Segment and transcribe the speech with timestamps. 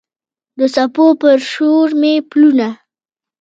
[0.57, 2.69] د څپو پر شور مې پلونه